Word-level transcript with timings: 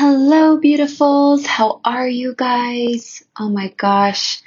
Hello, 0.00 0.60
beautifuls. 0.60 1.44
How 1.44 1.80
are 1.84 2.06
you 2.06 2.32
guys? 2.32 3.24
Oh 3.36 3.48
my 3.48 3.74
gosh. 3.76 4.40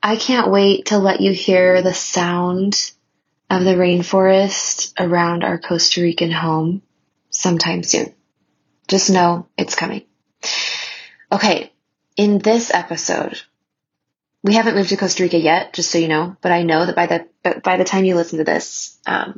I 0.00 0.14
can't 0.14 0.48
wait 0.48 0.86
to 0.86 0.98
let 0.98 1.20
you 1.20 1.32
hear 1.32 1.82
the 1.82 1.92
sound 1.92 2.92
of 3.50 3.64
the 3.64 3.74
rainforest 3.74 4.92
around 5.00 5.42
our 5.42 5.58
Costa 5.58 6.02
Rican 6.02 6.30
home 6.30 6.82
sometime 7.30 7.82
soon. 7.82 8.14
Just 8.86 9.10
know 9.10 9.48
it's 9.58 9.74
coming. 9.74 10.02
Okay. 11.32 11.72
In 12.16 12.38
this 12.38 12.72
episode, 12.72 13.42
we 14.44 14.54
haven't 14.54 14.76
moved 14.76 14.90
to 14.90 14.96
Costa 14.96 15.24
Rica 15.24 15.38
yet, 15.38 15.72
just 15.72 15.90
so 15.90 15.98
you 15.98 16.06
know, 16.06 16.36
but 16.40 16.52
I 16.52 16.62
know 16.62 16.86
that 16.86 16.94
by 16.94 17.06
the, 17.06 17.60
by 17.64 17.76
the 17.76 17.82
time 17.82 18.04
you 18.04 18.14
listen 18.14 18.38
to 18.38 18.44
this, 18.44 19.00
um, 19.04 19.34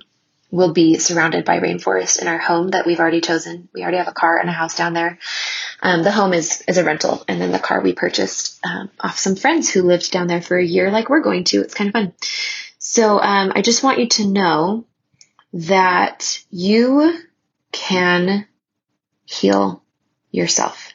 we'll 0.54 0.72
be 0.72 0.98
surrounded 0.98 1.44
by 1.44 1.58
rainforest 1.58 2.22
in 2.22 2.28
our 2.28 2.38
home 2.38 2.68
that 2.68 2.86
we've 2.86 3.00
already 3.00 3.20
chosen. 3.20 3.68
We 3.74 3.82
already 3.82 3.96
have 3.96 4.06
a 4.06 4.12
car 4.12 4.38
and 4.38 4.48
a 4.48 4.52
house 4.52 4.76
down 4.76 4.94
there. 4.94 5.18
Um, 5.82 6.04
the 6.04 6.12
home 6.12 6.32
is, 6.32 6.62
is 6.68 6.78
a 6.78 6.84
rental 6.84 7.24
and 7.26 7.40
then 7.40 7.50
the 7.50 7.58
car 7.58 7.80
we 7.80 7.92
purchased, 7.92 8.64
um, 8.64 8.88
off 9.00 9.18
some 9.18 9.34
friends 9.34 9.68
who 9.68 9.82
lived 9.82 10.12
down 10.12 10.28
there 10.28 10.40
for 10.40 10.56
a 10.56 10.64
year 10.64 10.92
like 10.92 11.08
we're 11.08 11.22
going 11.22 11.42
to. 11.44 11.60
It's 11.60 11.74
kind 11.74 11.88
of 11.88 11.92
fun. 11.92 12.12
So, 12.78 13.20
um, 13.20 13.50
I 13.56 13.62
just 13.62 13.82
want 13.82 13.98
you 13.98 14.06
to 14.10 14.28
know 14.28 14.86
that 15.54 16.40
you 16.50 17.18
can 17.72 18.46
heal 19.24 19.82
yourself. 20.30 20.92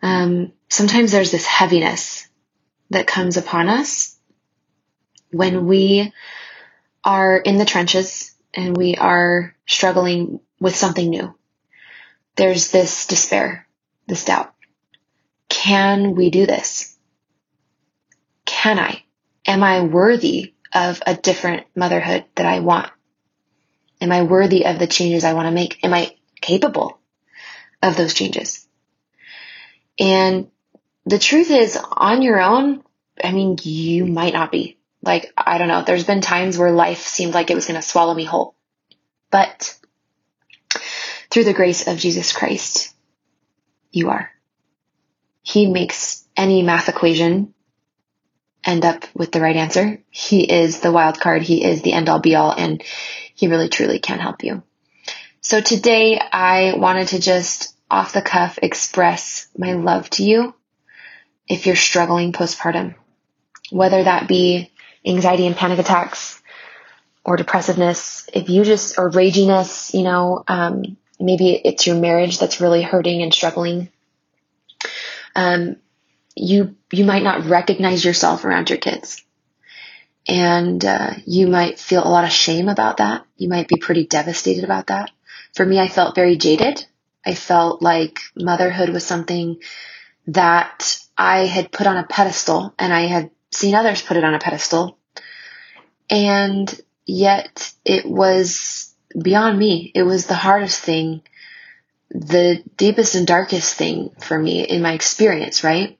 Um, 0.00 0.52
sometimes 0.68 1.10
there's 1.10 1.32
this 1.32 1.46
heaviness 1.46 2.28
that 2.90 3.08
comes 3.08 3.36
upon 3.36 3.68
us 3.68 4.16
when 5.32 5.66
we 5.66 6.12
are 7.04 7.36
in 7.36 7.56
the 7.56 7.64
trenches 7.64 8.34
and 8.54 8.76
we 8.76 8.96
are 8.96 9.54
struggling 9.66 10.40
with 10.58 10.76
something 10.76 11.08
new. 11.08 11.34
There's 12.36 12.70
this 12.70 13.06
despair, 13.06 13.66
this 14.06 14.24
doubt. 14.24 14.54
Can 15.48 16.14
we 16.14 16.30
do 16.30 16.46
this? 16.46 16.96
Can 18.44 18.78
I? 18.78 19.04
Am 19.46 19.62
I 19.62 19.82
worthy 19.82 20.54
of 20.72 21.02
a 21.06 21.14
different 21.14 21.66
motherhood 21.74 22.24
that 22.34 22.46
I 22.46 22.60
want? 22.60 22.90
Am 24.00 24.12
I 24.12 24.22
worthy 24.22 24.64
of 24.64 24.78
the 24.78 24.86
changes 24.86 25.24
I 25.24 25.34
want 25.34 25.46
to 25.46 25.52
make? 25.52 25.84
Am 25.84 25.92
I 25.92 26.14
capable 26.40 26.98
of 27.82 27.96
those 27.96 28.14
changes? 28.14 28.66
And 29.98 30.50
the 31.04 31.18
truth 31.18 31.50
is, 31.50 31.76
on 31.76 32.22
your 32.22 32.40
own, 32.40 32.82
I 33.22 33.32
mean, 33.32 33.58
you 33.62 34.06
might 34.06 34.32
not 34.32 34.50
be. 34.50 34.78
Like, 35.02 35.32
I 35.36 35.58
don't 35.58 35.68
know. 35.68 35.82
There's 35.82 36.04
been 36.04 36.20
times 36.20 36.58
where 36.58 36.72
life 36.72 37.06
seemed 37.06 37.34
like 37.34 37.50
it 37.50 37.54
was 37.54 37.66
going 37.66 37.80
to 37.80 37.86
swallow 37.86 38.14
me 38.14 38.24
whole. 38.24 38.54
But 39.30 39.78
through 41.30 41.44
the 41.44 41.54
grace 41.54 41.86
of 41.86 41.98
Jesus 41.98 42.32
Christ, 42.32 42.94
you 43.90 44.10
are. 44.10 44.30
He 45.42 45.66
makes 45.66 46.24
any 46.36 46.62
math 46.62 46.88
equation 46.88 47.54
end 48.64 48.84
up 48.84 49.04
with 49.14 49.32
the 49.32 49.40
right 49.40 49.56
answer. 49.56 50.02
He 50.10 50.42
is 50.42 50.80
the 50.80 50.92
wild 50.92 51.18
card. 51.18 51.42
He 51.42 51.64
is 51.64 51.82
the 51.82 51.92
end 51.92 52.08
all 52.08 52.20
be 52.20 52.34
all 52.34 52.52
and 52.52 52.82
he 53.34 53.48
really 53.48 53.68
truly 53.68 53.98
can 53.98 54.18
help 54.18 54.44
you. 54.44 54.62
So 55.40 55.60
today 55.60 56.18
I 56.18 56.74
wanted 56.76 57.08
to 57.08 57.20
just 57.20 57.74
off 57.90 58.12
the 58.12 58.22
cuff 58.22 58.58
express 58.62 59.48
my 59.56 59.72
love 59.72 60.10
to 60.10 60.22
you 60.22 60.54
if 61.48 61.66
you're 61.66 61.76
struggling 61.76 62.32
postpartum, 62.32 62.94
whether 63.70 64.04
that 64.04 64.28
be 64.28 64.70
anxiety 65.04 65.46
and 65.46 65.56
panic 65.56 65.78
attacks 65.78 66.40
or 67.24 67.36
depressiveness, 67.36 68.28
if 68.32 68.48
you 68.48 68.64
just, 68.64 68.98
or 68.98 69.10
raginess, 69.10 69.92
you 69.94 70.02
know, 70.02 70.42
um, 70.48 70.96
maybe 71.18 71.52
it's 71.52 71.86
your 71.86 71.96
marriage 71.96 72.38
that's 72.38 72.60
really 72.60 72.82
hurting 72.82 73.22
and 73.22 73.32
struggling. 73.32 73.90
Um, 75.36 75.76
you, 76.34 76.76
you 76.90 77.04
might 77.04 77.22
not 77.22 77.44
recognize 77.44 78.04
yourself 78.04 78.44
around 78.44 78.70
your 78.70 78.78
kids. 78.78 79.22
And, 80.28 80.84
uh, 80.84 81.14
you 81.26 81.48
might 81.48 81.78
feel 81.78 82.06
a 82.06 82.08
lot 82.08 82.24
of 82.24 82.30
shame 82.30 82.68
about 82.68 82.98
that. 82.98 83.26
You 83.36 83.48
might 83.48 83.68
be 83.68 83.76
pretty 83.76 84.06
devastated 84.06 84.64
about 84.64 84.88
that. 84.88 85.10
For 85.54 85.66
me, 85.66 85.78
I 85.78 85.88
felt 85.88 86.14
very 86.14 86.36
jaded. 86.36 86.84
I 87.24 87.34
felt 87.34 87.82
like 87.82 88.18
motherhood 88.34 88.90
was 88.90 89.04
something 89.04 89.60
that 90.28 90.98
I 91.18 91.46
had 91.46 91.72
put 91.72 91.86
on 91.86 91.96
a 91.96 92.06
pedestal 92.06 92.74
and 92.78 92.92
I 92.92 93.02
had 93.02 93.30
seen 93.50 93.74
others 93.74 94.02
put 94.02 94.16
it 94.16 94.24
on 94.24 94.34
a 94.34 94.38
pedestal. 94.38 94.98
And 96.08 96.80
yet 97.06 97.72
it 97.84 98.06
was 98.06 98.94
beyond 99.20 99.58
me. 99.58 99.90
It 99.94 100.02
was 100.02 100.26
the 100.26 100.34
hardest 100.34 100.80
thing, 100.80 101.22
the 102.10 102.62
deepest 102.76 103.14
and 103.14 103.26
darkest 103.26 103.74
thing 103.74 104.10
for 104.20 104.38
me 104.38 104.62
in 104.62 104.82
my 104.82 104.92
experience, 104.92 105.64
right? 105.64 105.98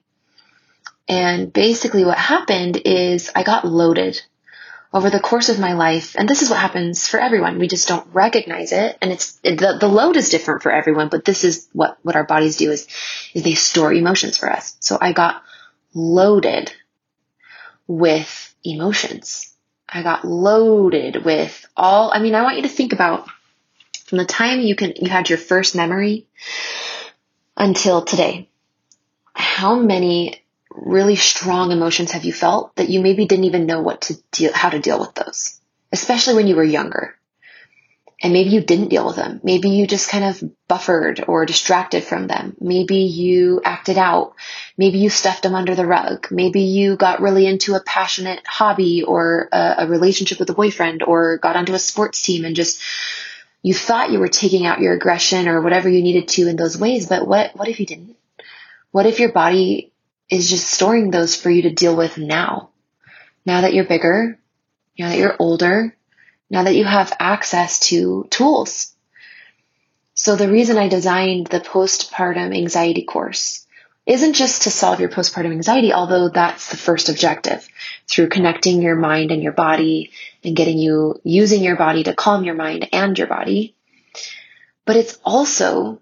And 1.07 1.51
basically 1.51 2.05
what 2.05 2.17
happened 2.17 2.81
is 2.85 3.31
I 3.35 3.43
got 3.43 3.65
loaded 3.65 4.21
over 4.93 5.09
the 5.09 5.19
course 5.19 5.49
of 5.49 5.59
my 5.59 5.73
life. 5.73 6.15
And 6.17 6.27
this 6.27 6.41
is 6.41 6.49
what 6.49 6.59
happens 6.59 7.07
for 7.07 7.19
everyone. 7.19 7.59
We 7.59 7.67
just 7.67 7.87
don't 7.87 8.07
recognize 8.13 8.73
it. 8.73 8.97
And 9.01 9.11
it's, 9.11 9.33
the, 9.37 9.77
the 9.79 9.87
load 9.87 10.17
is 10.17 10.29
different 10.29 10.63
for 10.63 10.71
everyone, 10.71 11.07
but 11.09 11.23
this 11.23 11.43
is 11.43 11.67
what, 11.71 11.97
what 12.01 12.15
our 12.15 12.25
bodies 12.25 12.57
do 12.57 12.71
is, 12.71 12.87
is 13.33 13.43
they 13.43 13.53
store 13.55 13.93
emotions 13.93 14.37
for 14.37 14.51
us. 14.51 14.75
So 14.79 14.97
I 14.99 15.13
got 15.13 15.43
loaded 15.93 16.73
with 17.87 18.55
emotions. 18.63 19.53
I 19.87 20.03
got 20.03 20.25
loaded 20.25 21.25
with 21.25 21.65
all, 21.75 22.11
I 22.13 22.19
mean, 22.19 22.35
I 22.35 22.43
want 22.43 22.57
you 22.57 22.63
to 22.63 22.69
think 22.69 22.93
about 22.93 23.27
from 24.05 24.17
the 24.17 24.25
time 24.25 24.61
you 24.61 24.75
can, 24.75 24.93
you 24.95 25.09
had 25.09 25.29
your 25.29 25.37
first 25.37 25.75
memory 25.75 26.27
until 27.57 28.01
today, 28.03 28.49
how 29.33 29.75
many 29.75 30.41
really 30.69 31.15
strong 31.15 31.71
emotions 31.71 32.11
have 32.11 32.23
you 32.23 32.33
felt 32.33 32.75
that 32.75 32.89
you 32.89 33.01
maybe 33.01 33.25
didn't 33.25 33.45
even 33.45 33.65
know 33.65 33.81
what 33.81 34.01
to 34.01 34.15
deal, 34.31 34.53
how 34.53 34.69
to 34.69 34.79
deal 34.79 34.99
with 34.99 35.13
those, 35.13 35.59
especially 35.91 36.35
when 36.35 36.47
you 36.47 36.55
were 36.55 36.63
younger? 36.63 37.15
And 38.21 38.33
maybe 38.33 38.51
you 38.51 38.61
didn't 38.61 38.89
deal 38.89 39.07
with 39.07 39.15
them. 39.15 39.41
Maybe 39.43 39.69
you 39.69 39.87
just 39.87 40.09
kind 40.09 40.23
of 40.23 40.43
buffered 40.67 41.23
or 41.27 41.45
distracted 41.45 42.03
from 42.03 42.27
them. 42.27 42.55
Maybe 42.59 42.97
you 42.97 43.61
acted 43.65 43.97
out. 43.97 44.35
Maybe 44.77 44.99
you 44.99 45.09
stuffed 45.09 45.43
them 45.43 45.55
under 45.55 45.73
the 45.73 45.87
rug. 45.87 46.27
Maybe 46.29 46.61
you 46.61 46.95
got 46.95 47.21
really 47.21 47.47
into 47.47 47.73
a 47.73 47.83
passionate 47.83 48.41
hobby 48.45 49.03
or 49.03 49.49
a, 49.51 49.75
a 49.79 49.87
relationship 49.87 50.39
with 50.39 50.49
a 50.51 50.53
boyfriend 50.53 51.01
or 51.01 51.39
got 51.39 51.55
onto 51.55 51.73
a 51.73 51.79
sports 51.79 52.21
team 52.21 52.45
and 52.45 52.55
just 52.55 52.81
you 53.63 53.73
thought 53.73 54.11
you 54.11 54.19
were 54.19 54.27
taking 54.27 54.65
out 54.65 54.79
your 54.79 54.93
aggression 54.93 55.47
or 55.47 55.61
whatever 55.61 55.89
you 55.89 56.01
needed 56.01 56.27
to 56.29 56.47
in 56.47 56.55
those 56.55 56.77
ways, 56.77 57.07
but 57.07 57.27
what 57.27 57.55
what 57.55 57.67
if 57.67 57.79
you 57.79 57.85
didn't? 57.85 58.15
What 58.91 59.05
if 59.05 59.19
your 59.19 59.31
body 59.31 59.91
is 60.29 60.49
just 60.49 60.67
storing 60.67 61.11
those 61.11 61.35
for 61.35 61.49
you 61.49 61.63
to 61.63 61.71
deal 61.71 61.95
with 61.95 62.17
now? 62.17 62.69
Now 63.45 63.61
that 63.61 63.73
you're 63.73 63.85
bigger, 63.85 64.39
now 64.97 65.09
that 65.09 65.17
you're 65.17 65.35
older, 65.39 65.95
now 66.51 66.63
that 66.63 66.75
you 66.75 66.83
have 66.83 67.13
access 67.17 67.79
to 67.79 68.27
tools. 68.29 68.93
So 70.13 70.35
the 70.35 70.51
reason 70.51 70.77
I 70.77 70.89
designed 70.89 71.47
the 71.47 71.61
postpartum 71.61 72.55
anxiety 72.55 73.03
course 73.03 73.65
isn't 74.05 74.33
just 74.33 74.63
to 74.63 74.69
solve 74.69 74.99
your 74.99 75.09
postpartum 75.09 75.51
anxiety, 75.51 75.93
although 75.93 76.27
that's 76.27 76.69
the 76.69 76.77
first 76.77 77.07
objective 77.07 77.67
through 78.07 78.27
connecting 78.27 78.81
your 78.81 78.97
mind 78.97 79.31
and 79.31 79.41
your 79.41 79.53
body 79.53 80.11
and 80.43 80.55
getting 80.55 80.77
you 80.77 81.21
using 81.23 81.63
your 81.63 81.77
body 81.77 82.03
to 82.03 82.13
calm 82.13 82.43
your 82.43 82.55
mind 82.55 82.89
and 82.91 83.17
your 83.17 83.27
body. 83.27 83.73
But 84.85 84.97
it's 84.97 85.17
also 85.23 86.01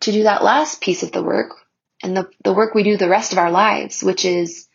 to 0.00 0.12
do 0.12 0.24
that 0.24 0.44
last 0.44 0.82
piece 0.82 1.02
of 1.02 1.12
the 1.12 1.22
work 1.22 1.52
and 2.02 2.14
the, 2.14 2.28
the 2.44 2.52
work 2.52 2.74
we 2.74 2.82
do 2.82 2.98
the 2.98 3.08
rest 3.08 3.32
of 3.32 3.38
our 3.38 3.50
lives, 3.50 4.02
which 4.02 4.26
is 4.26 4.68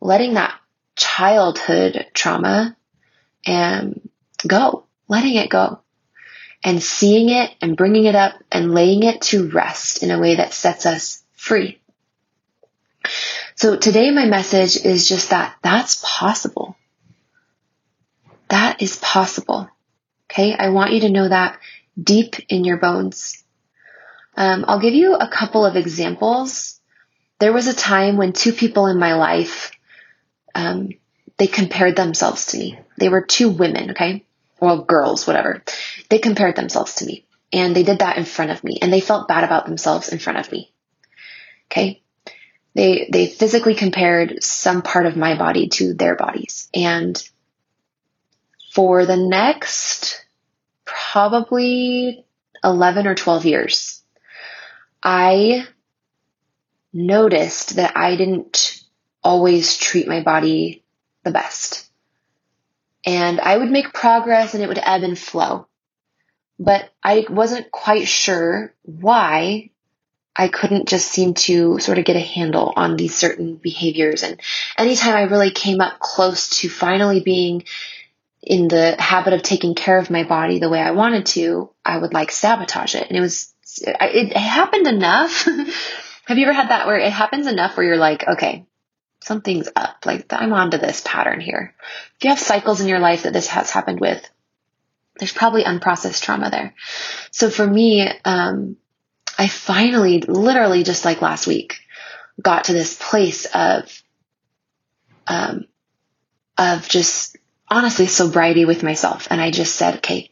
letting 0.00 0.34
that 0.34 0.54
childhood 0.96 2.06
trauma 2.12 2.76
and 3.46 4.08
go, 4.46 4.84
letting 5.08 5.34
it 5.34 5.50
go 5.50 5.80
and 6.64 6.82
seeing 6.82 7.28
it 7.28 7.54
and 7.60 7.76
bringing 7.76 8.06
it 8.06 8.16
up 8.16 8.34
and 8.50 8.74
laying 8.74 9.02
it 9.02 9.20
to 9.20 9.50
rest 9.50 10.02
in 10.02 10.10
a 10.10 10.18
way 10.18 10.36
that 10.36 10.54
sets 10.54 10.86
us 10.86 11.22
free. 11.34 11.78
So 13.54 13.76
today 13.76 14.10
my 14.10 14.24
message 14.24 14.84
is 14.84 15.08
just 15.08 15.30
that 15.30 15.56
that's 15.62 16.02
possible. 16.02 16.76
That 18.48 18.80
is 18.80 18.96
possible. 18.96 19.68
Okay. 20.30 20.54
I 20.54 20.70
want 20.70 20.92
you 20.92 21.00
to 21.00 21.10
know 21.10 21.28
that 21.28 21.58
deep 22.02 22.36
in 22.48 22.64
your 22.64 22.78
bones. 22.78 23.44
Um, 24.36 24.64
I'll 24.66 24.80
give 24.80 24.94
you 24.94 25.14
a 25.14 25.28
couple 25.28 25.64
of 25.64 25.76
examples. 25.76 26.80
There 27.38 27.52
was 27.52 27.68
a 27.68 27.74
time 27.74 28.16
when 28.16 28.32
two 28.32 28.52
people 28.52 28.86
in 28.86 28.98
my 28.98 29.14
life, 29.14 29.70
um, 30.54 30.90
they 31.36 31.46
compared 31.46 31.94
themselves 31.94 32.46
to 32.46 32.58
me. 32.58 32.78
They 32.96 33.08
were 33.08 33.22
two 33.22 33.50
women, 33.50 33.92
okay? 33.92 34.24
Well, 34.60 34.82
girls, 34.82 35.26
whatever. 35.26 35.62
They 36.08 36.18
compared 36.18 36.56
themselves 36.56 36.96
to 36.96 37.06
me 37.06 37.26
and 37.52 37.74
they 37.74 37.82
did 37.82 38.00
that 38.00 38.18
in 38.18 38.24
front 38.24 38.50
of 38.50 38.64
me 38.64 38.78
and 38.80 38.92
they 38.92 39.00
felt 39.00 39.28
bad 39.28 39.44
about 39.44 39.66
themselves 39.66 40.08
in 40.08 40.18
front 40.18 40.38
of 40.38 40.50
me. 40.50 40.72
Okay. 41.70 42.02
They, 42.74 43.08
they 43.12 43.26
physically 43.26 43.74
compared 43.74 44.42
some 44.42 44.82
part 44.82 45.06
of 45.06 45.16
my 45.16 45.36
body 45.38 45.68
to 45.68 45.94
their 45.94 46.16
bodies. 46.16 46.68
And 46.74 47.22
for 48.72 49.06
the 49.06 49.16
next 49.16 50.24
probably 50.84 52.26
11 52.64 53.06
or 53.06 53.14
12 53.14 53.44
years, 53.44 54.02
I 55.02 55.66
noticed 56.92 57.76
that 57.76 57.96
I 57.96 58.16
didn't 58.16 58.82
always 59.22 59.76
treat 59.76 60.08
my 60.08 60.22
body 60.22 60.82
the 61.22 61.30
best. 61.30 61.88
And 63.06 63.40
I 63.40 63.56
would 63.56 63.70
make 63.70 63.92
progress 63.92 64.54
and 64.54 64.62
it 64.62 64.68
would 64.68 64.80
ebb 64.82 65.02
and 65.02 65.18
flow. 65.18 65.66
But 66.58 66.90
I 67.02 67.26
wasn't 67.28 67.70
quite 67.70 68.06
sure 68.08 68.74
why 68.82 69.70
I 70.36 70.48
couldn't 70.48 70.88
just 70.88 71.08
seem 71.08 71.34
to 71.34 71.78
sort 71.78 71.98
of 71.98 72.04
get 72.04 72.16
a 72.16 72.20
handle 72.20 72.72
on 72.76 72.96
these 72.96 73.14
certain 73.14 73.56
behaviors. 73.56 74.22
And 74.22 74.40
anytime 74.76 75.14
I 75.14 75.22
really 75.22 75.50
came 75.50 75.80
up 75.80 76.00
close 76.00 76.60
to 76.60 76.68
finally 76.68 77.20
being 77.20 77.64
in 78.42 78.68
the 78.68 78.96
habit 78.98 79.32
of 79.32 79.42
taking 79.42 79.74
care 79.74 79.98
of 79.98 80.10
my 80.10 80.24
body 80.24 80.58
the 80.58 80.68
way 80.68 80.80
I 80.80 80.90
wanted 80.90 81.26
to, 81.26 81.70
I 81.84 81.98
would 81.98 82.12
like 82.12 82.30
sabotage 82.30 82.94
it. 82.94 83.08
And 83.08 83.16
it 83.16 83.20
was, 83.20 83.54
it 83.80 84.36
happened 84.36 84.86
enough. 84.86 85.44
Have 86.26 86.38
you 86.38 86.46
ever 86.46 86.52
had 86.52 86.70
that 86.70 86.86
where 86.86 86.98
it 86.98 87.12
happens 87.12 87.46
enough 87.46 87.76
where 87.76 87.86
you're 87.86 87.96
like, 87.96 88.26
okay, 88.26 88.66
something's 89.24 89.68
up. 89.74 90.04
Like 90.04 90.32
I'm 90.32 90.52
onto 90.52 90.78
this 90.78 91.02
pattern 91.04 91.40
here. 91.40 91.74
If 92.16 92.24
you 92.24 92.30
have 92.30 92.38
cycles 92.38 92.80
in 92.80 92.88
your 92.88 93.00
life 93.00 93.22
that 93.22 93.32
this 93.32 93.48
has 93.48 93.70
happened 93.70 94.00
with, 94.00 94.28
there's 95.18 95.32
probably 95.32 95.64
unprocessed 95.64 96.22
trauma 96.22 96.50
there. 96.50 96.74
So 97.30 97.48
for 97.48 97.66
me, 97.66 98.08
um, 98.24 98.76
I 99.38 99.48
finally, 99.48 100.20
literally 100.20 100.82
just 100.82 101.04
like 101.04 101.22
last 101.22 101.46
week, 101.46 101.76
got 102.40 102.64
to 102.64 102.72
this 102.72 102.96
place 103.00 103.46
of, 103.46 104.02
um, 105.26 105.66
of 106.58 106.88
just 106.88 107.36
honestly 107.68 108.06
sobriety 108.06 108.64
with 108.64 108.82
myself. 108.82 109.28
And 109.30 109.40
I 109.40 109.50
just 109.50 109.76
said, 109.76 109.96
okay, 109.96 110.30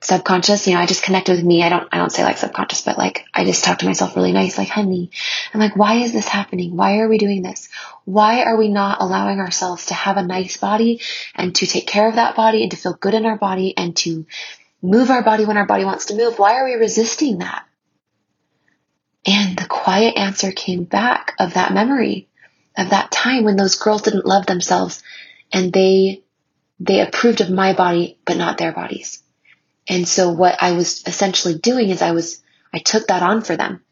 subconscious, 0.00 0.66
you 0.66 0.74
know, 0.74 0.80
I 0.80 0.86
just 0.86 1.02
connect 1.02 1.28
with 1.28 1.42
me. 1.42 1.62
I 1.62 1.68
don't, 1.68 1.88
I 1.90 1.98
don't 1.98 2.10
say 2.10 2.22
like 2.22 2.38
subconscious, 2.38 2.82
but 2.82 2.98
like 2.98 3.24
I 3.34 3.44
just 3.44 3.64
talk 3.64 3.78
to 3.80 3.86
myself 3.86 4.14
really 4.14 4.32
nice, 4.32 4.56
like, 4.56 4.68
honey, 4.68 5.10
I'm 5.52 5.60
like, 5.60 5.76
why 5.76 5.94
is 5.94 6.12
this 6.12 6.28
happening? 6.28 6.76
Why 6.76 6.98
are 6.98 7.08
we 7.08 7.18
doing 7.18 7.42
this? 7.42 7.68
Why 8.04 8.44
are 8.44 8.56
we 8.56 8.68
not 8.68 9.00
allowing 9.00 9.40
ourselves 9.40 9.86
to 9.86 9.94
have 9.94 10.16
a 10.16 10.22
nice 10.22 10.56
body 10.56 11.00
and 11.34 11.54
to 11.56 11.66
take 11.66 11.86
care 11.86 12.08
of 12.08 12.14
that 12.14 12.36
body 12.36 12.62
and 12.62 12.70
to 12.70 12.76
feel 12.76 12.94
good 12.94 13.14
in 13.14 13.26
our 13.26 13.36
body 13.38 13.76
and 13.76 13.96
to 13.98 14.26
move 14.80 15.10
our 15.10 15.22
body 15.22 15.44
when 15.44 15.56
our 15.56 15.66
body 15.66 15.84
wants 15.84 16.06
to 16.06 16.16
move? 16.16 16.38
Why 16.38 16.54
are 16.54 16.64
we 16.64 16.74
resisting 16.74 17.38
that? 17.38 17.64
And 19.26 19.58
the 19.58 19.66
quiet 19.66 20.16
answer 20.16 20.52
came 20.52 20.84
back 20.84 21.34
of 21.40 21.54
that 21.54 21.74
memory 21.74 22.28
of 22.76 22.90
that 22.90 23.10
time 23.10 23.42
when 23.42 23.56
those 23.56 23.74
girls 23.74 24.02
didn't 24.02 24.24
love 24.24 24.46
themselves 24.46 25.02
and 25.52 25.72
they, 25.72 26.22
they 26.78 27.00
approved 27.00 27.40
of 27.40 27.50
my 27.50 27.72
body, 27.72 28.16
but 28.24 28.36
not 28.36 28.58
their 28.58 28.72
bodies. 28.72 29.22
And 29.88 30.06
so 30.06 30.30
what 30.30 30.62
I 30.62 30.72
was 30.72 31.02
essentially 31.06 31.54
doing 31.54 31.88
is 31.88 32.02
I 32.02 32.12
was, 32.12 32.42
I 32.72 32.78
took 32.78 33.08
that 33.08 33.22
on 33.22 33.40
for 33.40 33.56
them. 33.56 33.82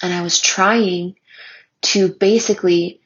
And 0.00 0.14
I 0.14 0.22
was 0.22 0.40
trying 0.40 1.16
to 1.82 2.08
basically, 2.08 3.00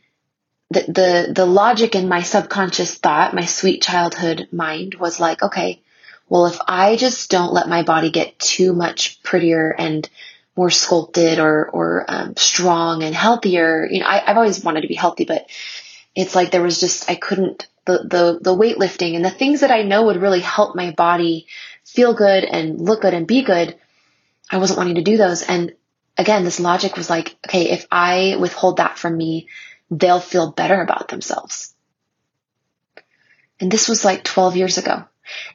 the, 0.70 0.80
the, 0.82 1.32
the 1.34 1.46
logic 1.46 1.94
in 1.94 2.08
my 2.08 2.22
subconscious 2.22 2.94
thought, 2.96 3.34
my 3.34 3.46
sweet 3.46 3.82
childhood 3.82 4.48
mind 4.52 4.94
was 4.96 5.18
like, 5.18 5.42
okay, 5.42 5.80
well, 6.28 6.46
if 6.46 6.58
I 6.68 6.96
just 6.96 7.30
don't 7.30 7.52
let 7.52 7.68
my 7.68 7.82
body 7.82 8.10
get 8.10 8.38
too 8.38 8.72
much 8.72 9.22
prettier 9.22 9.74
and 9.76 10.08
more 10.56 10.70
sculpted 10.70 11.38
or, 11.38 11.68
or, 11.70 12.04
um, 12.06 12.36
strong 12.36 13.02
and 13.02 13.14
healthier, 13.14 13.88
you 13.90 14.00
know, 14.00 14.06
I, 14.06 14.22
I've 14.24 14.36
always 14.36 14.62
wanted 14.62 14.82
to 14.82 14.88
be 14.88 14.94
healthy, 14.94 15.24
but 15.24 15.48
it's 16.14 16.34
like 16.34 16.50
there 16.50 16.62
was 16.62 16.78
just, 16.78 17.10
I 17.10 17.14
couldn't, 17.14 17.66
the, 17.86 17.98
the, 17.98 18.38
the 18.40 18.56
weightlifting 18.56 19.16
and 19.16 19.24
the 19.24 19.30
things 19.30 19.60
that 19.60 19.70
I 19.70 19.82
know 19.82 20.06
would 20.06 20.20
really 20.20 20.40
help 20.40 20.76
my 20.76 20.90
body 20.90 21.46
feel 21.92 22.14
good 22.14 22.44
and 22.44 22.80
look 22.80 23.02
good 23.02 23.14
and 23.14 23.26
be 23.26 23.42
good, 23.42 23.76
I 24.50 24.58
wasn't 24.58 24.78
wanting 24.78 24.96
to 24.96 25.02
do 25.02 25.16
those. 25.16 25.42
And 25.42 25.74
again, 26.16 26.44
this 26.44 26.60
logic 26.60 26.96
was 26.96 27.10
like, 27.10 27.36
okay, 27.46 27.70
if 27.70 27.86
I 27.90 28.36
withhold 28.38 28.78
that 28.78 28.98
from 28.98 29.16
me, 29.16 29.48
they'll 29.90 30.20
feel 30.20 30.52
better 30.52 30.80
about 30.80 31.08
themselves. 31.08 31.74
And 33.58 33.70
this 33.70 33.88
was 33.88 34.04
like 34.04 34.24
12 34.24 34.56
years 34.56 34.78
ago. 34.78 35.04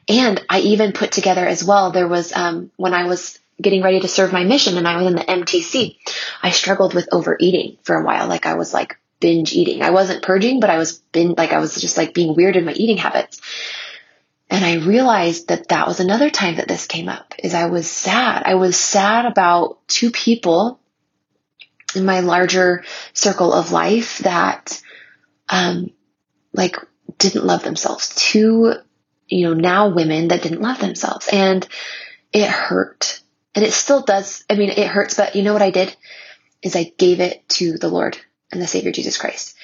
And 0.08 0.40
I 0.48 0.60
even 0.60 0.92
put 0.92 1.12
together 1.12 1.46
as 1.46 1.64
well, 1.64 1.90
there 1.90 2.08
was, 2.08 2.32
um, 2.32 2.70
when 2.76 2.94
I 2.94 3.04
was 3.04 3.38
getting 3.60 3.82
ready 3.82 4.00
to 4.00 4.08
serve 4.08 4.32
my 4.32 4.44
mission 4.44 4.76
and 4.76 4.86
I 4.86 4.96
was 4.96 5.06
in 5.06 5.16
the 5.16 5.22
MTC, 5.22 5.96
I 6.42 6.50
struggled 6.50 6.94
with 6.94 7.08
overeating 7.12 7.78
for 7.82 7.96
a 7.96 8.04
while. 8.04 8.28
Like 8.28 8.46
I 8.46 8.54
was 8.54 8.72
like 8.72 8.98
binge 9.20 9.52
eating. 9.52 9.82
I 9.82 9.90
wasn't 9.90 10.22
purging, 10.22 10.60
but 10.60 10.70
I 10.70 10.78
was 10.78 10.98
bin, 11.12 11.34
like 11.36 11.52
I 11.52 11.58
was 11.58 11.80
just 11.80 11.96
like 11.96 12.14
being 12.14 12.34
weird 12.34 12.56
in 12.56 12.64
my 12.64 12.72
eating 12.72 12.98
habits. 12.98 13.40
And 14.48 14.64
I 14.64 14.74
realized 14.74 15.48
that 15.48 15.68
that 15.68 15.86
was 15.86 16.00
another 16.00 16.30
time 16.30 16.56
that 16.56 16.68
this 16.68 16.86
came 16.86 17.08
up 17.08 17.34
is 17.38 17.52
I 17.54 17.66
was 17.66 17.90
sad. 17.90 18.44
I 18.46 18.54
was 18.54 18.76
sad 18.76 19.26
about 19.26 19.86
two 19.88 20.10
people 20.10 20.80
in 21.94 22.04
my 22.04 22.20
larger 22.20 22.84
circle 23.12 23.52
of 23.52 23.72
life 23.72 24.18
that, 24.18 24.80
um, 25.48 25.90
like 26.52 26.76
didn't 27.18 27.44
love 27.44 27.64
themselves. 27.64 28.14
Two, 28.14 28.74
you 29.26 29.48
know, 29.48 29.54
now 29.54 29.88
women 29.88 30.28
that 30.28 30.42
didn't 30.42 30.62
love 30.62 30.78
themselves 30.78 31.28
and 31.32 31.66
it 32.32 32.48
hurt 32.48 33.20
and 33.54 33.64
it 33.64 33.72
still 33.72 34.02
does. 34.02 34.44
I 34.48 34.54
mean, 34.54 34.70
it 34.70 34.86
hurts, 34.86 35.14
but 35.14 35.34
you 35.34 35.42
know 35.42 35.52
what 35.52 35.62
I 35.62 35.70
did 35.70 35.94
is 36.62 36.76
I 36.76 36.92
gave 36.96 37.20
it 37.20 37.48
to 37.50 37.78
the 37.78 37.88
Lord 37.88 38.16
and 38.52 38.62
the 38.62 38.66
Savior 38.66 38.92
Jesus 38.92 39.18
Christ 39.18 39.55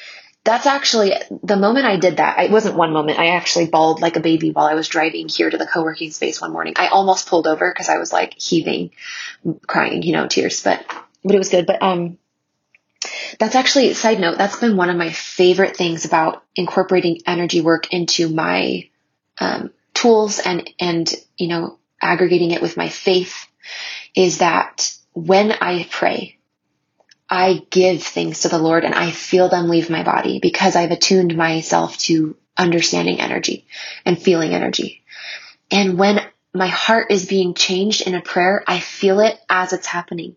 that's 0.44 0.66
actually 0.66 1.12
the 1.42 1.56
moment 1.56 1.86
I 1.86 1.96
did 1.98 2.16
that. 2.16 2.40
It 2.40 2.50
wasn't 2.50 2.76
one 2.76 2.92
moment. 2.92 3.18
I 3.18 3.28
actually 3.28 3.66
bawled 3.66 4.00
like 4.00 4.16
a 4.16 4.20
baby 4.20 4.50
while 4.50 4.66
I 4.66 4.74
was 4.74 4.88
driving 4.88 5.28
here 5.28 5.48
to 5.48 5.56
the 5.56 5.66
co-working 5.66 6.10
space 6.10 6.40
one 6.40 6.52
morning. 6.52 6.74
I 6.76 6.88
almost 6.88 7.28
pulled 7.28 7.46
over 7.46 7.70
because 7.70 7.88
I 7.88 7.99
was 7.99 8.12
like 8.12 8.34
heaving, 8.34 8.90
crying, 9.66 10.02
you 10.02 10.12
know, 10.12 10.26
tears, 10.26 10.62
but, 10.64 10.84
but 11.22 11.34
it 11.34 11.38
was 11.38 11.49
good. 11.49 11.66
But, 11.66 11.80
um, 11.82 12.18
that's 13.38 13.54
actually, 13.54 13.94
side 13.94 14.20
note, 14.20 14.38
that's 14.38 14.58
been 14.58 14.76
one 14.76 14.90
of 14.90 14.96
my 14.96 15.11
favorite 15.11 15.76
things 15.76 16.04
about 16.04 16.42
incorporating 16.56 17.20
energy 17.26 17.61
work 17.61 17.92
into 17.92 18.28
my, 18.28 18.88
um, 19.38 19.70
tools 19.94 20.40
and, 20.40 20.68
and, 20.80 21.12
you 21.37 21.49
know, 21.49 21.78
aggregating 22.00 22.50
it 22.50 22.62
with 22.62 22.76
my 22.76 22.88
faith 22.88 23.46
is 24.14 24.38
that 24.38 24.92
when 25.14 25.52
I 25.52 25.87
pray, 25.88 26.38
I 27.32 27.62
give 27.70 28.02
things 28.02 28.40
to 28.40 28.50
the 28.50 28.58
Lord 28.58 28.84
and 28.84 28.94
I 28.94 29.10
feel 29.10 29.48
them 29.48 29.70
leave 29.70 29.88
my 29.88 30.02
body 30.02 30.38
because 30.38 30.76
I've 30.76 30.90
attuned 30.90 31.34
myself 31.34 31.96
to 32.00 32.36
understanding 32.58 33.20
energy 33.22 33.66
and 34.04 34.20
feeling 34.20 34.52
energy. 34.52 35.02
And 35.70 35.98
when 35.98 36.20
my 36.52 36.66
heart 36.66 37.10
is 37.10 37.24
being 37.24 37.54
changed 37.54 38.06
in 38.06 38.14
a 38.14 38.20
prayer, 38.20 38.62
I 38.66 38.80
feel 38.80 39.20
it 39.20 39.40
as 39.48 39.72
it's 39.72 39.86
happening. 39.86 40.36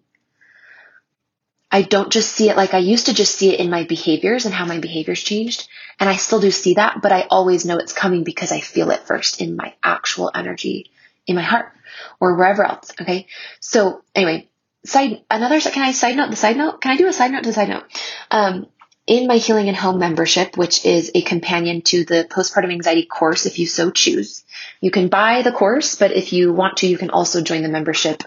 I 1.69 1.81
don't 1.81 2.13
just 2.13 2.31
see 2.31 2.49
it 2.49 2.55
like 2.55 2.73
I 2.73 2.77
used 2.77 3.07
to 3.07 3.13
just 3.13 3.35
see 3.35 3.53
it 3.53 3.59
in 3.59 3.69
my 3.69 3.83
behaviors 3.83 4.45
and 4.45 4.53
how 4.53 4.63
my 4.63 4.79
behaviors 4.79 5.21
changed. 5.21 5.67
And 5.99 6.07
I 6.09 6.15
still 6.15 6.39
do 6.39 6.49
see 6.49 6.75
that, 6.75 7.01
but 7.01 7.11
I 7.11 7.23
always 7.23 7.65
know 7.65 7.75
it's 7.75 7.91
coming 7.91 8.23
because 8.23 8.53
I 8.53 8.61
feel 8.61 8.89
it 8.91 9.01
first 9.01 9.41
in 9.41 9.57
my 9.57 9.73
actual 9.83 10.31
energy 10.33 10.91
in 11.27 11.35
my 11.35 11.41
heart 11.41 11.73
or 12.21 12.35
wherever 12.35 12.63
else. 12.63 12.93
Okay. 13.01 13.27
So 13.59 14.01
anyway, 14.15 14.47
side 14.86 15.24
another 15.30 15.60
can 15.60 15.84
I 15.84 15.92
side 15.92 16.15
note 16.15 16.30
the 16.30 16.36
side 16.36 16.58
note? 16.58 16.82
Can 16.82 16.92
I 16.92 16.98
do 16.98 17.08
a 17.08 17.13
side 17.13 17.32
note 17.32 17.44
to 17.44 17.54
side 17.54 17.70
note? 17.70 17.84
Um, 18.32 18.68
in 19.08 19.27
my 19.27 19.38
Healing 19.38 19.68
and 19.68 19.77
Home 19.77 20.00
membership, 20.00 20.58
which 20.58 20.86
is 20.86 21.12
a 21.13 21.22
companion 21.22 21.82
to 21.84 22.06
the 22.06 22.27
postpartum 22.30 22.72
anxiety 22.72 23.06
course, 23.06 23.46
if 23.46 23.60
you 23.60 23.68
so 23.68 23.92
choose, 23.92 24.44
you 24.82 24.89
can 24.89 25.10
buy 25.10 25.44
the 25.44 25.51
course, 25.51 25.96
but 25.96 26.12
if 26.12 26.34
you 26.34 26.51
want 26.51 26.77
to, 26.77 26.88
you 26.88 26.98
can 26.98 27.12
also 27.12 27.42
join 27.42 27.62
the 27.62 27.70
membership 27.70 28.24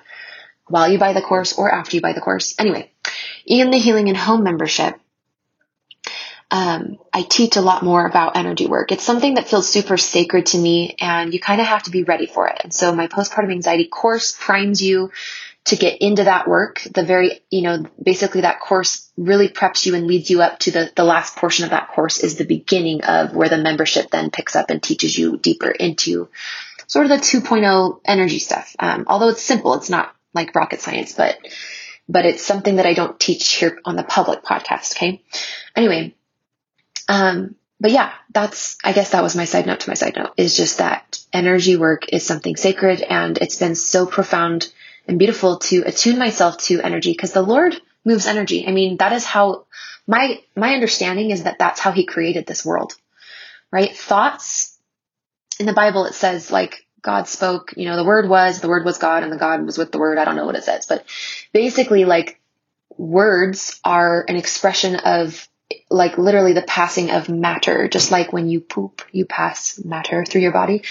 while 0.69 0.89
you 0.89 0.99
buy 0.99 1.15
the 1.15 1.23
course 1.23 1.59
or 1.59 1.73
after 1.73 1.97
you 1.97 2.01
buy 2.01 2.13
the 2.13 2.21
course. 2.21 2.55
Anyway, 2.59 2.93
in 3.45 3.71
the 3.71 3.79
Healing 3.79 4.09
and 4.09 4.17
Home 4.17 4.45
membership, 4.45 4.95
um, 6.51 6.99
I 7.13 7.23
teach 7.23 7.57
a 7.57 7.61
lot 7.61 7.83
more 7.83 8.07
about 8.07 8.37
energy 8.37 8.67
work. 8.67 8.91
It's 8.91 9.05
something 9.05 9.35
that 9.35 9.49
feels 9.49 9.69
super 9.69 9.97
sacred 9.97 10.47
to 10.47 10.59
me, 10.59 10.97
and 10.99 11.35
you 11.35 11.41
kind 11.41 11.61
of 11.61 11.67
have 11.67 11.83
to 11.85 11.91
be 11.91 12.05
ready 12.05 12.27
for 12.27 12.49
it. 12.49 12.61
And 12.65 12.73
so, 12.73 12.95
my 12.95 13.07
postpartum 13.07 13.51
anxiety 13.51 13.87
course 13.87 14.35
primes 14.39 14.81
you 14.81 15.11
to 15.69 15.77
get 15.77 16.01
into 16.01 16.25
that 16.25 16.49
work. 16.49 16.83
The 16.95 17.03
very, 17.03 17.41
you 17.51 17.63
know, 17.63 17.87
basically 18.03 18.43
that 18.43 18.61
course 18.61 19.11
really 19.17 19.49
preps 19.49 19.87
you 19.87 19.95
and 19.95 20.07
leads 20.07 20.31
you 20.31 20.43
up 20.43 20.59
to 20.61 20.71
the, 20.71 20.93
the 20.95 21.05
last 21.05 21.37
portion 21.37 21.65
of 21.65 21.71
that 21.71 21.89
course 21.89 22.19
is 22.19 22.37
the 22.37 22.45
beginning 22.45 23.03
of 23.05 23.35
where 23.35 23.49
the 23.49 23.59
membership 23.59 24.11
then 24.11 24.31
picks 24.31 24.57
up 24.57 24.71
and 24.71 24.83
teaches 24.83 25.17
you 25.17 25.39
deeper 25.39 25.71
into 25.71 26.29
sort 26.87 27.07
of 27.07 27.11
the 27.11 27.17
2.0 27.17 28.01
energy 28.05 28.39
stuff. 28.39 28.75
Um, 28.79 29.05
although 29.07 29.29
it's 29.29 29.43
simple, 29.43 29.75
it's 29.75 29.91
not 29.91 30.15
like 30.35 30.55
rocket 30.55 30.81
science, 30.81 31.13
but 31.13 31.39
but 32.11 32.25
it's 32.25 32.43
something 32.43 32.77
that 32.77 32.87
I 32.87 32.95
don't 32.95 33.21
teach 33.21 33.53
here 33.53 33.79
on 33.85 33.95
the 33.97 34.03
public 34.03 34.43
podcast. 34.43 34.97
Okay. 34.97 35.23
Anyway, 35.77 36.15
um, 37.07 37.55
but 37.81 37.91
yeah, 37.93 38.13
that's, 38.33 38.77
I 38.83 38.93
guess 38.93 39.11
that 39.11 39.23
was 39.23 39.37
my 39.37 39.45
side 39.45 39.67
note 39.67 39.81
to 39.81 39.91
my 39.91 39.95
side 39.95 40.17
note 40.17 40.33
is 40.37 40.57
just 40.57 40.79
that 40.79 41.21
energy 41.33 41.77
work 41.77 42.13
is 42.13 42.25
something 42.25 42.57
sacred 42.57 43.03
and 43.03 43.39
it's 43.39 43.59
been 43.59 43.75
so 43.75 44.07
profound 44.07 44.73
and 45.09 45.19
beautiful 45.19 45.59
to 45.59 45.83
attune 45.87 46.19
myself 46.19 46.59
to 46.59 46.81
energy 46.81 47.13
because 47.13 47.33
the 47.33 47.43
Lord 47.43 47.81
moves 48.05 48.27
energy. 48.27 48.67
I 48.69 48.73
mean, 48.73 48.99
that 48.99 49.13
is 49.13 49.25
how 49.25 49.67
my, 50.07 50.41
my 50.55 50.75
understanding 50.75 51.31
is 51.31 51.45
that 51.45 51.59
that's 51.59 51.81
how 51.81 51.93
he 51.93 52.05
created 52.05 52.47
this 52.47 52.65
world, 52.65 52.95
right? 53.73 53.95
Thoughts 53.97 54.79
in 55.59 55.67
the 55.67 55.73
Bible, 55.73 56.05
it 56.05 56.15
says 56.15 56.51
like 56.51 56.87
God 57.03 57.27
spoke, 57.27 57.75
you 57.77 57.87
know, 57.87 57.97
the 57.97 58.05
word 58.05 58.29
was, 58.29 58.61
the 58.61 58.69
word 58.69 58.85
was 58.85 58.99
God 58.99 59.23
and 59.23 59.33
the 59.33 59.39
God 59.39 59.65
was 59.65 59.79
with 59.79 59.93
the 59.93 59.99
word. 59.99 60.19
I 60.19 60.25
don't 60.25 60.37
know 60.37 60.47
what 60.47 60.57
it 60.57 60.65
says, 60.65 60.87
but 60.87 61.05
basically 61.53 62.05
like 62.05 62.41
words 62.97 63.81
are 63.85 64.25
an 64.29 64.37
expression 64.37 64.97
of 64.97 65.49
like 65.91 66.17
literally 66.17 66.55
the 66.55 66.63
passing 66.63 67.11
of 67.11 67.29
matter, 67.29 67.89
just 67.89 68.11
like 68.11 68.33
when 68.33 68.49
you 68.49 68.61
poop, 68.61 69.03
you 69.13 69.27
pass 69.27 69.83
matter 69.85 70.25
through 70.25 70.41
your 70.41 70.53
body. 70.53 70.83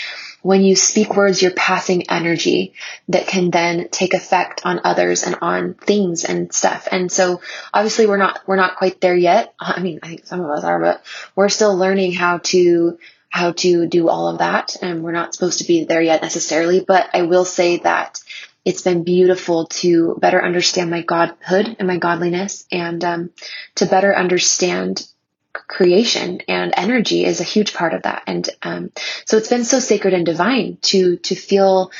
When 0.44 0.64
you 0.64 0.76
speak 0.76 1.16
words, 1.16 1.42
you're 1.42 1.52
passing 1.52 2.10
energy 2.10 2.74
that 3.10 3.28
can 3.28 3.50
then 3.50 3.90
take 3.90 4.14
effect 4.14 4.62
on 4.66 4.82
others 4.84 5.24
and 5.24 5.38
on 5.42 5.74
things 5.74 6.26
and 6.26 6.54
stuff. 6.54 6.88
And 6.92 7.12
so 7.12 7.42
obviously 7.74 8.06
we're 8.06 8.18
not, 8.18 8.42
we're 8.46 8.56
not 8.56 8.76
quite 8.76 9.02
there 9.02 9.16
yet. 9.16 9.54
I 9.60 9.82
mean, 9.82 10.00
I 10.04 10.10
think 10.10 10.26
some 10.28 10.42
of 10.42 10.50
us 10.50 10.64
are, 10.64 10.80
but 10.80 11.04
we're 11.36 11.50
still 11.50 11.76
learning 11.76 12.14
how 12.14 12.40
to, 12.46 13.00
how 13.30 13.52
to 13.54 13.88
do 13.88 14.10
all 14.10 14.28
of 14.28 14.40
that. 14.40 14.76
And 14.82 15.04
we're 15.04 15.12
not 15.12 15.34
supposed 15.34 15.60
to 15.60 15.68
be 15.68 15.86
there 15.86 16.02
yet 16.02 16.22
necessarily, 16.22 16.82
but 16.82 17.10
I 17.14 17.24
will 17.24 17.46
say 17.46 17.78
that 17.78 18.20
it's 18.68 18.82
been 18.82 19.06
beautiful 19.06 19.68
to 19.68 20.18
better 20.20 20.44
understand 20.44 20.92
my 20.92 21.02
godhood 21.02 21.78
and 21.80 21.88
my 21.88 21.96
godliness 21.96 22.66
and 22.70 23.02
um, 23.06 23.30
to 23.76 23.86
better 23.86 24.14
understand 24.14 25.08
creation 25.54 26.42
and 26.50 26.74
energy 26.76 27.24
is 27.24 27.40
a 27.40 27.46
huge 27.46 27.74
part 27.74 27.94
of 27.94 28.02
that. 28.02 28.24
And 28.28 28.50
um, 28.62 28.92
so 29.24 29.38
it's 29.38 29.48
been 29.48 29.64
so 29.64 29.80
sacred 29.80 30.14
and 30.14 30.26
divine 30.26 30.80
to 30.82 31.16
to 31.16 31.36
feel 31.36 31.92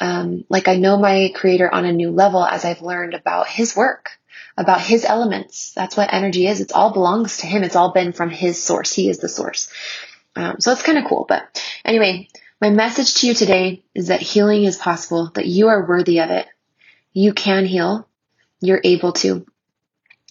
um, 0.00 0.44
like 0.48 0.66
i 0.66 0.76
know 0.76 0.96
my 0.96 1.32
creator 1.36 1.72
on 1.72 1.84
a 1.84 1.92
new 1.92 2.10
level 2.10 2.44
as 2.44 2.64
i've 2.64 2.82
learned 2.82 3.14
about 3.14 3.46
his 3.48 3.74
work 3.76 4.10
about 4.56 4.80
his 4.80 5.04
elements. 5.04 5.72
That's 5.74 5.96
what 5.96 6.12
energy 6.12 6.48
is. 6.48 6.60
It's 6.60 6.72
all 6.72 6.92
belongs 6.92 7.38
to 7.38 7.46
him. 7.46 7.62
It's 7.62 7.76
all 7.76 7.92
been 7.92 8.12
from 8.12 8.28
his 8.28 8.60
source. 8.60 8.92
He 8.92 9.08
is 9.08 9.18
the 9.18 9.28
source. 9.28 9.72
Um, 10.34 10.56
so 10.58 10.72
it's 10.72 10.82
kind 10.82 10.98
of 10.98 11.04
cool. 11.04 11.26
But 11.28 11.62
anyway 11.84 12.28
my 12.60 12.70
message 12.70 13.14
to 13.14 13.26
you 13.26 13.34
today 13.34 13.84
is 13.94 14.08
that 14.08 14.20
healing 14.20 14.64
is 14.64 14.76
possible, 14.76 15.30
that 15.34 15.46
you 15.46 15.68
are 15.68 15.86
worthy 15.86 16.20
of 16.20 16.30
it. 16.30 16.46
You 17.12 17.32
can 17.32 17.64
heal. 17.64 18.08
You're 18.60 18.80
able 18.82 19.12
to. 19.14 19.46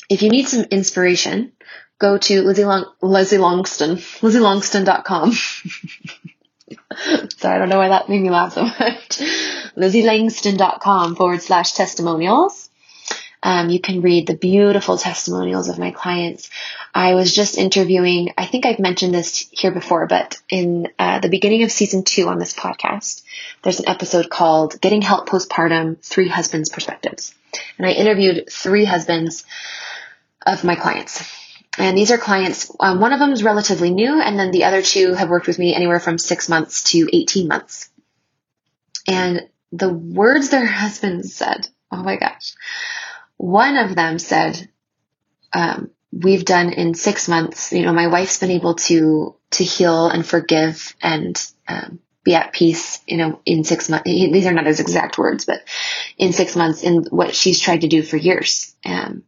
If 0.10 0.22
you 0.22 0.30
need 0.30 0.48
some 0.48 0.66
inspiration, 0.72 1.54
go 2.00 2.18
to 2.18 2.42
Lizzie, 2.42 2.66
Long- 2.66 2.92
Lizzie 3.02 3.38
Longston. 3.38 4.00
Sorry, 7.38 7.56
I 7.56 7.58
don't 7.58 7.70
know 7.70 7.78
why 7.78 7.90
that 7.90 8.10
made 8.10 8.22
me 8.22 8.30
laugh 8.30 8.54
so 8.54 8.64
much. 8.64 8.78
LizzieLangston.com 9.78 11.16
forward 11.16 11.42
slash 11.42 11.74
testimonials. 11.74 12.70
Um, 13.44 13.70
you 13.70 13.80
can 13.80 14.02
read 14.02 14.28
the 14.28 14.36
beautiful 14.36 14.98
testimonials 14.98 15.70
of 15.70 15.78
my 15.80 15.92
clients. 15.92 16.50
I 16.98 17.14
was 17.14 17.32
just 17.32 17.60
interviewing, 17.60 18.34
I 18.40 18.48
think 18.48 18.66
I've 18.66 18.80
mentioned 18.80 19.14
this 19.14 19.48
here 19.52 19.70
before, 19.70 20.08
but 20.08 20.42
in 20.50 20.88
uh, 20.98 21.20
the 21.20 21.30
beginning 21.30 21.62
of 21.62 21.72
season 21.72 22.04
two 22.04 22.28
on 22.28 22.40
this 22.40 22.56
podcast, 22.56 23.22
there's 23.62 23.80
an 23.80 23.88
episode 23.88 24.32
called 24.32 24.82
Getting 24.82 25.04
Help 25.04 25.30
Postpartum 25.30 26.04
Three 26.04 26.28
Husbands' 26.28 26.70
Perspectives. 26.70 27.36
And 27.78 27.86
I 27.86 27.92
interviewed 27.92 28.50
three 28.52 28.84
husbands 28.84 29.46
of 30.44 30.64
my 30.64 30.74
clients. 30.74 31.24
And 31.78 31.96
these 31.96 32.10
are 32.10 32.18
clients, 32.18 32.76
um, 32.80 33.00
one 33.00 33.14
of 33.14 33.20
them 33.20 33.32
is 33.32 33.44
relatively 33.44 33.92
new, 33.92 34.20
and 34.20 34.40
then 34.40 34.50
the 34.50 34.64
other 34.64 34.82
two 34.82 35.14
have 35.14 35.30
worked 35.30 35.46
with 35.46 35.60
me 35.60 35.76
anywhere 35.76 36.00
from 36.00 36.18
six 36.18 36.50
months 36.50 36.82
to 36.94 37.08
18 37.14 37.48
months. 37.48 37.92
And 39.06 39.48
the 39.72 39.94
words 39.94 40.50
their 40.50 40.66
husbands 40.82 41.36
said, 41.36 41.68
oh 41.92 42.02
my 42.02 42.16
gosh, 42.16 42.56
one 43.36 43.78
of 43.78 43.96
them 43.96 44.18
said, 44.18 44.68
um, 45.54 45.92
we've 46.12 46.46
done 46.46 46.72
in 46.72 46.94
six 46.94 47.28
months, 47.28 47.72
you 47.74 47.84
know, 47.84 47.94
my 47.94 48.08
wife's 48.08 48.40
been 48.40 48.52
able 48.52 48.76
to, 48.76 49.36
to 49.52 49.64
heal 49.64 50.08
and 50.08 50.26
forgive 50.26 50.96
and, 51.02 51.40
um, 51.68 52.00
be 52.24 52.36
at 52.36 52.52
peace, 52.52 53.00
you 53.08 53.16
know, 53.18 53.40
in 53.46 53.64
six 53.64 53.88
months. 53.90 54.04
These 54.06 54.46
are 54.46 54.54
not 54.54 54.66
his 54.66 54.82
exact 54.82 55.18
words, 55.18 55.46
but 55.46 55.62
in 56.18 56.34
six 56.34 56.56
months 56.58 56.84
in 56.84 57.06
what 57.10 57.34
she's 57.34 57.62
tried 57.62 57.82
to 57.82 57.88
do 57.88 58.04
for 58.04 58.18
years. 58.18 58.76
Um, 58.86 59.24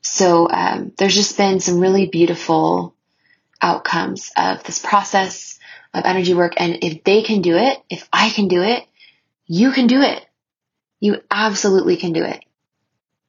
so, 0.00 0.50
um, 0.50 0.92
there's 0.98 1.14
just 1.14 1.36
been 1.36 1.60
some 1.60 1.78
really 1.78 2.06
beautiful 2.06 2.94
outcomes 3.62 4.30
of 4.36 4.62
this 4.64 4.78
process 4.78 5.58
of 5.94 6.04
energy 6.04 6.34
work. 6.34 6.54
And 6.56 6.78
if 6.82 7.04
they 7.04 7.22
can 7.22 7.40
do 7.40 7.56
it, 7.56 7.78
if 7.88 8.06
I 8.12 8.30
can 8.30 8.48
do 8.48 8.62
it, 8.62 8.84
you 9.46 9.72
can 9.72 9.86
do 9.86 10.02
it. 10.02 10.24
You 11.00 11.22
absolutely 11.30 11.96
can 11.96 12.12
do 12.12 12.24
it. 12.24 12.44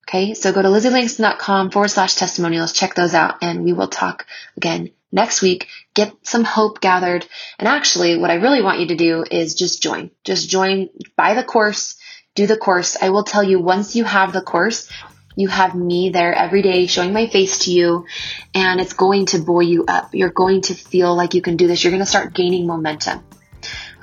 Okay, 0.08 0.36
so 0.36 0.54
go 0.54 0.62
to 0.62 0.68
lizzielinks.com 0.68 1.72
forward 1.72 1.88
slash 1.88 2.14
testimonials, 2.14 2.74
check 2.74 2.94
those 2.94 3.16
out, 3.16 3.38
and 3.42 3.64
we 3.64 3.74
will 3.74 3.88
talk 3.88 4.28
again 4.56 4.92
next 5.12 5.42
week. 5.42 5.68
Get 5.96 6.14
some 6.22 6.44
hope 6.44 6.80
gathered. 6.80 7.26
And 7.58 7.68
actually, 7.68 8.20
what 8.20 8.30
I 8.30 8.36
really 8.36 8.62
want 8.62 8.80
you 8.80 8.88
to 8.90 8.96
do 8.96 9.26
is 9.30 9.56
just 9.56 9.82
join. 9.82 10.12
Just 10.24 10.48
join, 10.48 10.90
buy 11.16 11.34
the 11.34 11.44
course, 11.44 11.96
do 12.36 12.46
the 12.46 12.56
course. 12.56 12.96
I 13.02 13.10
will 13.10 13.24
tell 13.24 13.44
you 13.44 13.60
once 13.60 13.96
you 13.96 14.04
have 14.04 14.32
the 14.32 14.42
course, 14.42 14.92
you 15.36 15.48
have 15.48 15.74
me 15.74 16.12
there 16.12 16.36
every 16.36 16.62
day 16.62 16.86
showing 16.86 17.12
my 17.12 17.26
face 17.26 17.66
to 17.66 17.72
you, 17.72 18.06
and 18.54 18.80
it's 18.80 18.94
going 18.94 19.26
to 19.28 19.40
buoy 19.40 19.66
you 19.66 19.86
up. 19.88 20.14
You're 20.14 20.30
going 20.30 20.62
to 20.64 20.76
feel 20.76 21.16
like 21.16 21.34
you 21.34 21.42
can 21.42 21.58
do 21.58 21.66
this. 21.66 21.84
You're 21.84 21.92
going 21.92 22.04
to 22.04 22.06
start 22.06 22.36
gaining 22.36 22.68
momentum. 22.68 23.24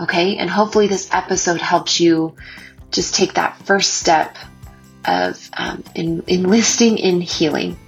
Okay, 0.00 0.36
and 0.36 0.50
hopefully, 0.50 0.88
this 0.88 1.08
episode 1.12 1.60
helps 1.60 2.00
you 2.00 2.34
just 2.90 3.14
take 3.14 3.34
that 3.34 3.56
first 3.64 3.94
step 3.94 4.36
of 5.06 5.50
um, 5.56 5.84
in, 5.94 6.22
enlisting 6.26 6.98
in 6.98 7.20
healing. 7.20 7.78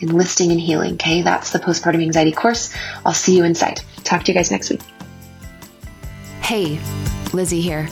Enlisting 0.00 0.50
in 0.50 0.58
healing. 0.58 0.94
Okay, 0.94 1.22
that's 1.22 1.52
the 1.52 1.58
postpartum 1.58 2.02
anxiety 2.02 2.32
course. 2.32 2.74
I'll 3.04 3.14
see 3.14 3.36
you 3.36 3.44
inside. 3.44 3.80
Talk 4.04 4.24
to 4.24 4.32
you 4.32 4.36
guys 4.36 4.50
next 4.50 4.70
week. 4.70 4.82
Hey, 6.40 6.78
Lizzie 7.32 7.60
here. 7.60 7.88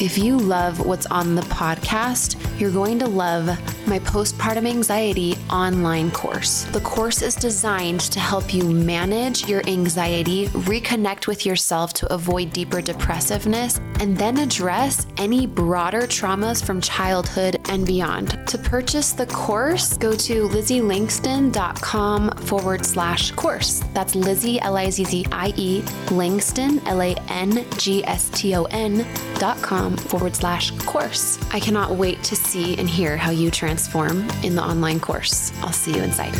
If 0.00 0.18
you 0.18 0.36
love 0.36 0.84
what's 0.84 1.06
on 1.06 1.36
the 1.36 1.42
podcast, 1.42 2.36
you're 2.58 2.70
going 2.70 2.98
to 3.00 3.06
love 3.06 3.46
my 3.86 3.98
postpartum 3.98 4.66
anxiety 4.68 5.36
online 5.50 6.10
course. 6.10 6.64
The 6.64 6.80
course 6.80 7.22
is 7.22 7.34
designed 7.34 8.00
to 8.00 8.20
help 8.20 8.54
you 8.54 8.64
manage 8.64 9.48
your 9.48 9.66
anxiety, 9.68 10.46
reconnect 10.48 11.26
with 11.26 11.44
yourself 11.44 11.92
to 11.94 12.12
avoid 12.12 12.52
deeper 12.52 12.80
depressiveness, 12.80 13.78
and 14.00 14.16
then 14.16 14.38
address 14.38 15.06
any 15.16 15.46
broader 15.46 16.02
traumas 16.02 16.64
from 16.64 16.80
childhood 16.80 17.60
and 17.68 17.86
beyond. 17.86 18.38
To 18.48 18.58
purchase 18.58 19.12
the 19.12 19.26
course, 19.26 19.96
go 19.96 20.14
to 20.14 20.48
lizzielangston.com 20.48 22.30
forward 22.38 22.86
slash 22.86 23.30
course. 23.32 23.82
That's 23.92 24.14
Lizzie, 24.14 24.60
L 24.60 24.76
I 24.76 24.90
Z 24.90 25.04
Z 25.04 25.26
I 25.32 25.52
E, 25.56 25.82
Langston, 26.10 26.80
L 26.86 27.02
A 27.02 27.14
N 27.28 27.64
G 27.76 28.04
S 28.04 28.30
T 28.30 28.54
O 28.54 28.64
N 28.64 29.06
dot 29.38 29.60
com 29.62 29.96
forward 29.96 30.34
slash 30.34 30.70
course. 30.80 31.38
I 31.52 31.60
cannot 31.60 31.92
wait 31.92 32.22
to 32.24 32.36
see 32.44 32.76
and 32.76 32.88
hear 32.88 33.16
how 33.16 33.30
you 33.30 33.50
transform 33.50 34.28
in 34.42 34.54
the 34.54 34.62
online 34.62 35.00
course. 35.00 35.52
I'll 35.62 35.72
see 35.72 35.96
you 35.96 36.02
inside. 36.02 36.34